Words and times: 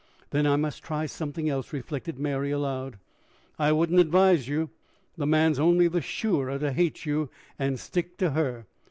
"Then 0.31 0.47
I 0.47 0.55
must 0.55 0.81
try 0.81 1.05
something 1.05 1.47
else," 1.47 1.71
reflected 1.71 2.17
Mary 2.17 2.49
aloud. 2.49 2.97
"I 3.59 3.71
wouldn't 3.71 3.99
advise 3.99 4.47
you. 4.47 4.71
The 5.15 5.27
man's 5.27 5.59
only 5.59 5.87
the 5.87 6.01
surer 6.01 6.57
to 6.57 6.71
hate 6.73 7.05
you 7.05 7.29
and 7.59 7.79
stick 7.79 8.17
to 8.17 8.31
her. 8.31 8.65